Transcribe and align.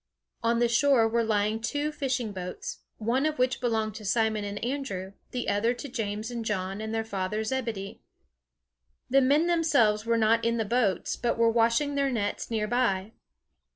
On 0.41 0.57
the 0.57 0.67
shore 0.67 1.07
were 1.07 1.23
lying 1.23 1.61
two 1.61 1.91
fishing 1.91 2.31
boats, 2.31 2.79
one 2.97 3.23
of 3.27 3.37
which 3.37 3.61
belonged 3.61 3.93
to 3.97 4.03
Simon 4.03 4.43
and 4.43 4.57
Andrew, 4.65 5.13
the 5.29 5.47
other 5.47 5.75
to 5.75 5.87
James 5.87 6.31
and 6.31 6.43
John 6.43 6.81
and 6.81 6.91
their 6.91 7.03
father 7.05 7.43
Zebedee. 7.43 8.01
The 9.11 9.21
men 9.21 9.45
themselves 9.45 10.03
were 10.03 10.17
not 10.17 10.43
in 10.43 10.57
the 10.57 10.65
boats, 10.65 11.15
but 11.15 11.37
were 11.37 11.51
washing 11.51 11.93
their 11.93 12.09
nets 12.09 12.49
near 12.49 12.67
by. 12.67 13.11